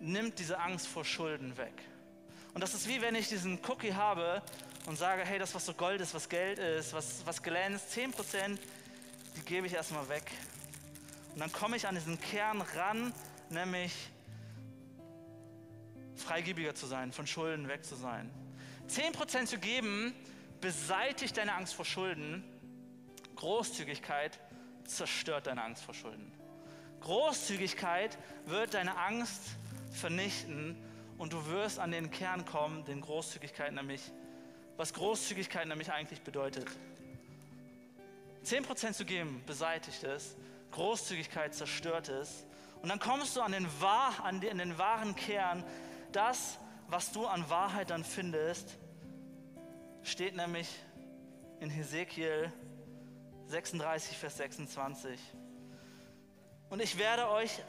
[0.00, 1.74] nimmt diese Angst vor Schulden weg.
[2.54, 4.42] Und das ist wie wenn ich diesen Cookie habe
[4.88, 8.58] und sage, hey, das, was so Gold ist, was Geld ist, was, was glänzt, 10%,
[9.36, 10.30] die gebe ich erstmal weg.
[11.34, 13.12] Und dann komme ich an diesen Kern ran,
[13.50, 13.92] nämlich
[16.16, 18.30] freigebiger zu sein, von Schulden weg zu sein.
[18.88, 20.14] 10% zu geben,
[20.60, 22.42] beseitigt deine Angst vor Schulden
[23.38, 24.40] Großzügigkeit
[24.84, 26.32] zerstört deine Angst vor Schulden.
[27.00, 29.42] Großzügigkeit wird deine Angst
[29.92, 30.76] vernichten
[31.18, 34.02] und du wirst an den Kern kommen, den Großzügigkeit nämlich,
[34.78, 36.66] was Großzügigkeit nämlich eigentlich bedeutet.
[38.44, 40.36] 10% zu geben beseitigt es,
[40.70, 42.46] Großzügigkeit zerstört es
[42.80, 45.64] und dann kommst du an den, wahr, an den, wahren Kern.
[46.12, 48.78] Das, was du an Wahrheit dann findest,
[50.02, 50.68] steht nämlich
[51.58, 52.52] in Hesekiel
[53.46, 55.18] 36, Vers 26.
[56.70, 57.62] Und ich werde euch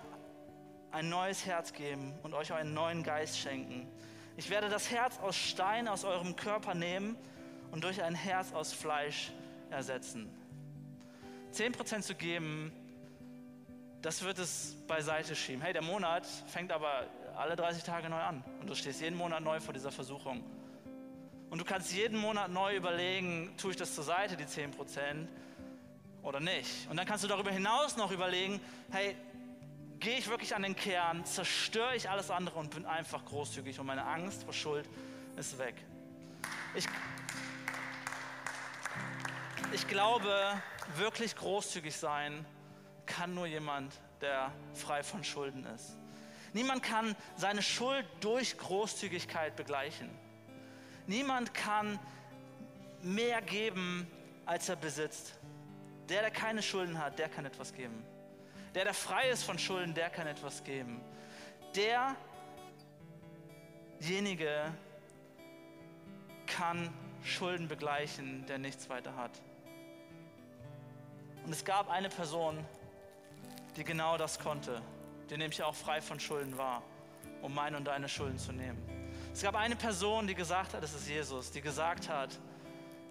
[0.92, 3.88] ein neues Herz geben und euch einen neuen Geist schenken.
[4.40, 7.18] Ich werde das Herz aus Stein aus eurem Körper nehmen
[7.72, 9.34] und durch ein Herz aus Fleisch
[9.70, 10.30] ersetzen.
[11.54, 12.72] 10% zu geben,
[14.02, 15.62] das wird es beiseite schieben.
[15.62, 19.44] Hey, der Monat fängt aber alle 30 Tage neu an und du stehst jeden Monat
[19.44, 20.42] neu vor dieser Versuchung.
[21.50, 25.28] Und du kannst jeden Monat neu überlegen, tue ich das zur Seite, die 10%,
[26.24, 26.90] oder nicht.
[26.90, 28.60] Und dann kannst du darüber hinaus noch überlegen,
[28.92, 29.16] hey,
[30.00, 33.86] gehe ich wirklich an den Kern, zerstöre ich alles andere und bin einfach großzügig und
[33.86, 34.88] meine Angst vor Schuld
[35.36, 35.76] ist weg.
[36.74, 36.86] Ich,
[39.74, 40.62] ich glaube,
[40.96, 42.46] wirklich großzügig sein
[43.06, 45.98] kann nur jemand, der frei von Schulden ist.
[46.54, 50.10] Niemand kann seine Schuld durch Großzügigkeit begleichen.
[51.08, 52.00] Niemand kann
[53.02, 54.08] mehr geben,
[54.46, 55.34] als er besitzt.
[56.08, 58.04] Der, der keine Schulden hat, der kann etwas geben.
[58.76, 61.02] Der, der frei ist von Schulden, der kann etwas geben.
[64.00, 64.74] Derjenige
[66.46, 69.32] kann Schulden begleichen, der nichts weiter hat.
[71.46, 72.64] Und es gab eine Person,
[73.76, 74.82] die genau das konnte,
[75.30, 76.84] die nämlich auch frei von Schulden war,
[77.42, 78.78] um meine und deine Schulden zu nehmen.
[79.34, 82.38] Es gab eine Person, die gesagt hat, es ist Jesus, die gesagt hat,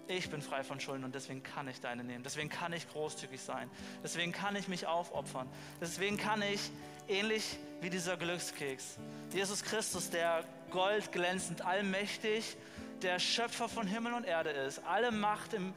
[0.09, 2.25] ich bin frei von Schulden und deswegen kann ich deine nehmen.
[2.25, 3.71] Deswegen kann ich großzügig sein.
[4.03, 5.49] Deswegen kann ich mich aufopfern.
[5.81, 6.71] Deswegen kann ich,
[7.09, 8.99] ähnlich wie dieser Glückskeks,
[9.33, 12.57] Jesus Christus, der Gold glänzend, allmächtig,
[13.03, 15.73] der Schöpfer von Himmel und Erde ist, alle Macht im, äh,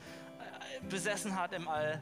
[0.90, 2.02] besessen hat im All,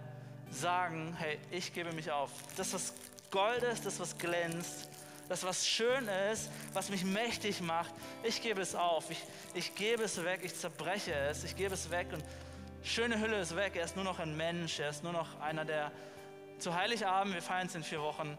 [0.52, 2.32] sagen, hey, ich gebe mich auf.
[2.56, 2.94] Das, was
[3.32, 4.89] Gold ist, das, was glänzt,
[5.30, 9.12] das, was schön ist, was mich mächtig macht, ich gebe es auf.
[9.12, 12.24] Ich, ich gebe es weg, ich zerbreche es, ich gebe es weg und
[12.84, 13.76] schöne Hülle ist weg.
[13.76, 15.92] Er ist nur noch ein Mensch, er ist nur noch einer, der
[16.58, 18.38] zu Heiligabend, wir feiern es in vier Wochen,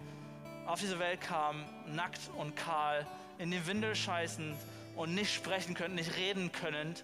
[0.66, 3.06] auf diese Welt kam, nackt und kahl,
[3.38, 4.56] in die Windel scheißend
[4.96, 6.94] und nicht sprechen können, nicht reden können,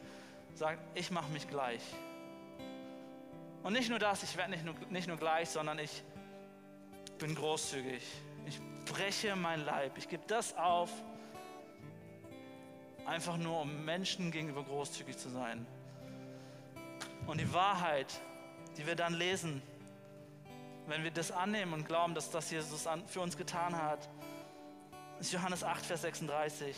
[0.55, 1.83] sagt, ich mache mich gleich.
[3.63, 6.03] Und nicht nur das, ich werde nicht nur, nicht nur gleich, sondern ich
[7.19, 8.03] bin großzügig.
[8.47, 9.99] Ich breche mein Leib.
[9.99, 10.91] Ich gebe das auf,
[13.05, 15.67] einfach nur um Menschen gegenüber großzügig zu sein.
[17.27, 18.21] Und die Wahrheit,
[18.77, 19.63] die wir dann lesen,
[20.87, 24.09] wenn wir das annehmen und glauben, dass das Jesus für uns getan hat,
[25.19, 26.77] ist Johannes 8, Vers 36.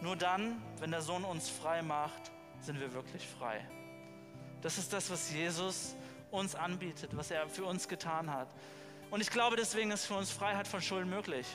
[0.00, 3.64] Nur dann, wenn der Sohn uns frei macht, sind wir wirklich frei.
[4.62, 5.94] Das ist das, was Jesus
[6.30, 8.48] uns anbietet, was er für uns getan hat.
[9.10, 11.46] Und ich glaube, deswegen ist für uns Freiheit von Schulden möglich.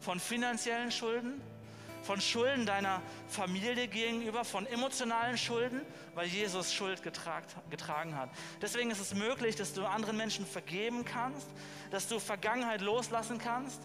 [0.00, 1.40] Von finanziellen Schulden,
[2.02, 5.80] von Schulden deiner Familie gegenüber, von emotionalen Schulden,
[6.14, 8.30] weil Jesus Schuld getragen hat.
[8.62, 11.48] Deswegen ist es möglich, dass du anderen Menschen vergeben kannst,
[11.90, 13.80] dass du Vergangenheit loslassen kannst,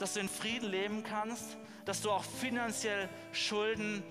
[0.00, 4.02] dass du in Frieden leben kannst, dass du auch finanziell Schulden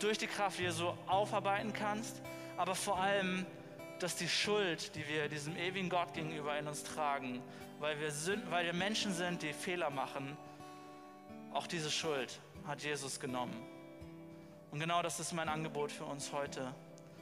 [0.00, 2.20] durch die Kraft Jesu aufarbeiten kannst,
[2.56, 3.46] aber vor allem,
[3.98, 7.42] dass die Schuld, die wir diesem ewigen Gott gegenüber in uns tragen,
[7.80, 10.36] weil wir, sind, weil wir Menschen sind, die Fehler machen,
[11.52, 13.56] auch diese Schuld hat Jesus genommen.
[14.70, 16.74] Und genau das ist mein Angebot für uns heute,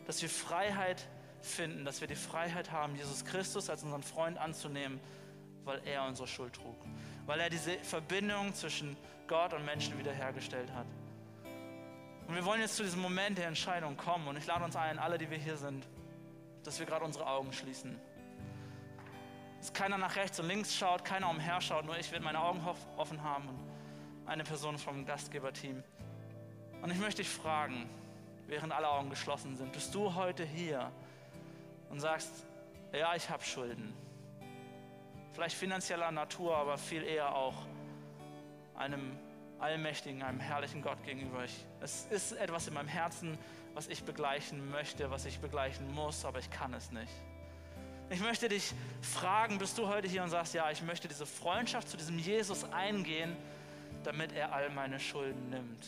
[0.07, 1.07] dass wir Freiheit
[1.41, 5.01] finden, dass wir die Freiheit haben, Jesus Christus als unseren Freund anzunehmen,
[5.65, 6.77] weil er unsere Schuld trug,
[7.27, 8.97] weil er diese Verbindung zwischen
[9.29, 10.87] Gott und Menschen wiederhergestellt hat.
[12.27, 14.99] Und wir wollen jetzt zu diesem Moment der Entscheidung kommen und ich lade uns ein,
[14.99, 15.87] alle, die wir hier sind,
[16.67, 17.99] dass wir gerade unsere Augen schließen.
[19.59, 22.61] Dass keiner nach rechts und links schaut, keiner umher schaut, nur ich werde meine Augen
[22.97, 23.59] offen haben und
[24.27, 25.83] eine Person vom Gastgeberteam.
[26.83, 27.89] Und ich möchte dich fragen,
[28.49, 30.91] während alle Augen geschlossen sind, bist du heute hier
[31.91, 32.47] und sagst,
[32.93, 33.95] ja, ich habe Schulden.
[35.33, 37.55] Vielleicht finanzieller Natur, aber viel eher auch
[38.75, 39.19] einem
[39.59, 41.45] allmächtigen, einem herrlichen Gott gegenüber.
[41.45, 43.39] Ich, es ist etwas in meinem Herzen,
[43.77, 47.13] was ich begleichen möchte, was ich begleichen muss, aber ich kann es nicht.
[48.09, 51.91] Ich möchte dich fragen, bist du heute hier und sagst, ja, ich möchte diese Freundschaft
[51.91, 53.37] zu diesem Jesus eingehen,
[54.03, 55.85] damit er all meine Schulden nimmt.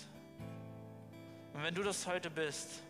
[1.54, 2.82] Und wenn du das heute bist,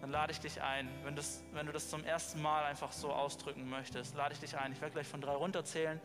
[0.00, 0.88] dann lade ich dich ein.
[1.02, 4.56] Wenn, das, wenn du das zum ersten Mal einfach so ausdrücken möchtest, lade ich dich
[4.56, 4.70] ein.
[4.70, 6.00] Ich werde gleich von drei runterzählen,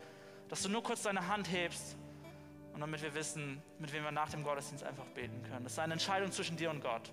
[0.48, 1.96] dass du nur kurz deine Hand hebst
[2.74, 5.62] und damit wir wissen, mit wem wir nach dem Gottesdienst einfach beten können.
[5.62, 7.12] Das ist eine Entscheidung zwischen dir und Gott.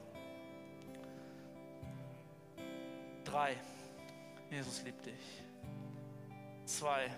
[3.36, 3.58] Drei,
[4.50, 5.44] Jesus liebt dich.
[6.64, 7.12] Zwei,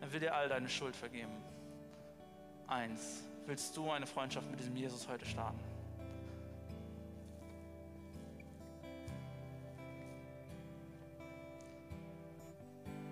[0.00, 1.32] er will dir all deine Schuld vergeben.
[2.68, 5.58] Eins, willst du eine Freundschaft mit diesem Jesus heute starten?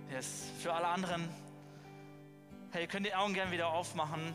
[0.08, 0.52] Yes.
[0.60, 1.28] Für alle anderen,
[2.70, 4.32] hey, könnt die Augen gerne wieder aufmachen.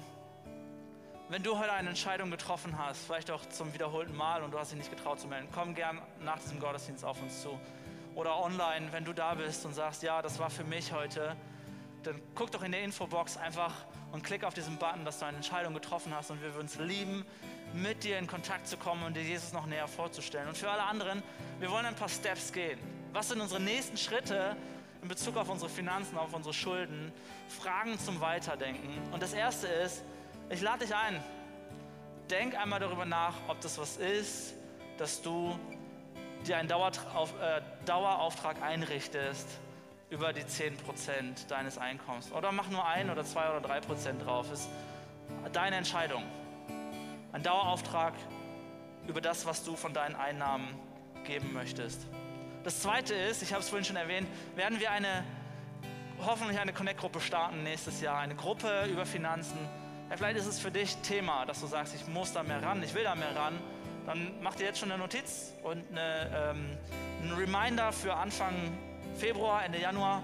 [1.30, 4.72] Wenn du heute eine Entscheidung getroffen hast, vielleicht auch zum wiederholten Mal und du hast
[4.72, 7.58] dich nicht getraut zu melden, komm gern nach diesem Gottesdienst auf uns zu.
[8.16, 11.36] Oder online, wenn du da bist und sagst, ja, das war für mich heute,
[12.04, 13.74] dann guck doch in der Infobox einfach
[14.12, 16.78] und klick auf diesen Button, dass du eine Entscheidung getroffen hast und wir würden es
[16.78, 17.26] lieben,
[17.74, 20.48] mit dir in Kontakt zu kommen und dir Jesus noch näher vorzustellen.
[20.48, 21.24] Und für alle anderen,
[21.60, 22.80] wir wollen ein paar Steps gehen.
[23.14, 24.56] Was sind unsere nächsten Schritte
[25.02, 27.12] in Bezug auf unsere Finanzen, auf unsere Schulden?
[27.48, 28.90] Fragen zum Weiterdenken.
[29.12, 30.04] Und das erste ist,
[30.50, 31.24] ich lade dich ein.
[32.30, 34.54] Denk einmal darüber nach, ob das was ist,
[34.98, 35.58] dass du
[36.48, 39.48] dir einen äh, Dauerauftrag einrichtest
[40.10, 42.32] über die 10% deines Einkommens.
[42.32, 44.52] Oder mach nur ein oder zwei oder drei Prozent drauf.
[44.52, 44.70] Ist
[45.54, 46.24] deine Entscheidung.
[47.32, 48.14] Ein Dauerauftrag
[49.08, 50.68] über das, was du von deinen Einnahmen
[51.26, 52.06] geben möchtest.
[52.64, 55.24] Das zweite ist, ich habe es vorhin schon erwähnt, werden wir eine,
[56.26, 58.20] hoffentlich eine Connect-Gruppe starten nächstes Jahr.
[58.20, 59.58] Eine Gruppe über Finanzen
[60.14, 62.84] ja, vielleicht ist es für dich Thema, dass du sagst, ich muss da mehr ran,
[62.84, 63.60] ich will da mehr ran.
[64.06, 66.78] Dann mach dir jetzt schon eine Notiz und eine, ähm,
[67.22, 68.54] einen Reminder für Anfang
[69.16, 70.22] Februar, Ende Januar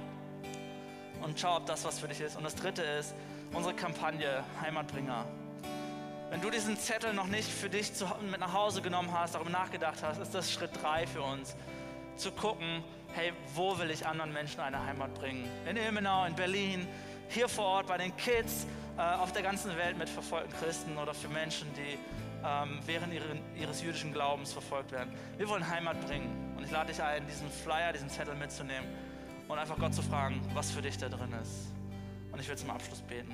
[1.21, 2.35] und schau, ob das was für dich ist.
[2.35, 3.13] Und das dritte ist
[3.53, 5.25] unsere Kampagne Heimatbringer.
[6.29, 9.49] Wenn du diesen Zettel noch nicht für dich zu, mit nach Hause genommen hast, darüber
[9.49, 11.55] nachgedacht hast, ist das Schritt drei für uns.
[12.17, 15.49] Zu gucken, hey, wo will ich anderen Menschen eine Heimat bringen?
[15.67, 16.87] In Ilmenau, in Berlin,
[17.29, 18.67] hier vor Ort bei den Kids,
[18.97, 21.97] äh, auf der ganzen Welt mit verfolgten Christen oder für Menschen, die
[22.45, 25.13] ähm, während ihren, ihres jüdischen Glaubens verfolgt werden.
[25.37, 26.53] Wir wollen Heimat bringen.
[26.57, 28.87] Und ich lade dich ein, diesen Flyer, diesen Zettel mitzunehmen
[29.47, 31.71] und einfach Gott zu fragen, was für dich da drin ist.
[32.31, 33.33] Und ich will zum Abschluss beten.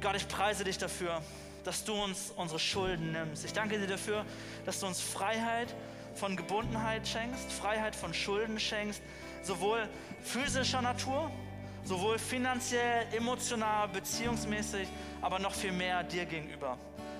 [0.00, 1.22] Gott, ich preise dich dafür,
[1.64, 3.44] dass du uns unsere Schulden nimmst.
[3.44, 4.24] Ich danke dir dafür,
[4.66, 5.74] dass du uns Freiheit
[6.14, 9.02] von Gebundenheit schenkst, Freiheit von Schulden schenkst,
[9.42, 9.88] sowohl
[10.22, 11.30] physischer Natur,
[11.84, 14.88] sowohl finanziell, emotional, beziehungsmäßig,
[15.22, 16.78] aber noch viel mehr dir gegenüber.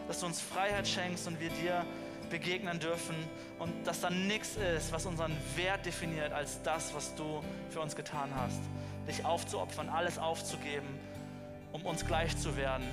[0.09, 1.85] Dass du uns Freiheit schenkst und wir dir
[2.31, 3.15] begegnen dürfen
[3.59, 7.95] und dass da nichts ist, was unseren Wert definiert, als das, was du für uns
[7.95, 8.61] getan hast.
[9.07, 10.89] Dich aufzuopfern, alles aufzugeben,
[11.73, 12.87] um uns gleich zu werden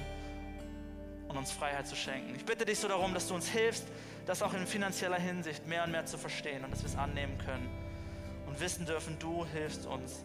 [1.27, 2.35] und uns Freiheit zu schenken.
[2.35, 3.85] Ich bitte dich so darum, dass du uns hilfst,
[4.25, 7.37] das auch in finanzieller Hinsicht mehr und mehr zu verstehen und dass wir es annehmen
[7.39, 7.69] können
[8.47, 10.23] und wissen dürfen, du hilfst uns,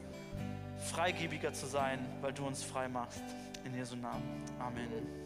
[0.93, 3.22] freigebiger zu sein, weil du uns frei machst.
[3.64, 4.45] In Jesu Namen.
[4.59, 5.26] Amen.